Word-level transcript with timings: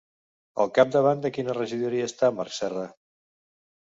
Al 0.63 0.71
capdavant 0.77 1.19
de 1.25 1.31
quina 1.35 1.55
regidoria 1.57 2.09
està 2.11 2.31
Marc 2.39 2.55
Serra? 2.57 2.87